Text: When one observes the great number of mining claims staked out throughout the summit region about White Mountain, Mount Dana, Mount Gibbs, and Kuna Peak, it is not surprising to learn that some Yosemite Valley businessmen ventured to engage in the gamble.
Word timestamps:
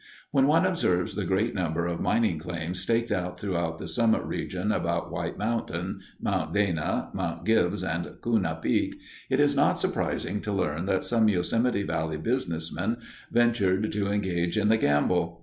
When 0.31 0.47
one 0.47 0.65
observes 0.65 1.13
the 1.13 1.25
great 1.25 1.53
number 1.53 1.85
of 1.85 1.99
mining 1.99 2.39
claims 2.39 2.79
staked 2.79 3.11
out 3.11 3.37
throughout 3.39 3.77
the 3.77 3.87
summit 3.87 4.23
region 4.23 4.71
about 4.71 5.11
White 5.11 5.37
Mountain, 5.37 5.99
Mount 6.19 6.55
Dana, 6.55 7.11
Mount 7.13 7.45
Gibbs, 7.45 7.83
and 7.83 8.09
Kuna 8.23 8.57
Peak, 8.59 8.95
it 9.29 9.39
is 9.39 9.55
not 9.55 9.77
surprising 9.77 10.41
to 10.41 10.51
learn 10.51 10.87
that 10.87 11.03
some 11.03 11.29
Yosemite 11.29 11.83
Valley 11.83 12.17
businessmen 12.17 12.97
ventured 13.29 13.91
to 13.91 14.11
engage 14.11 14.57
in 14.57 14.69
the 14.69 14.77
gamble. 14.77 15.39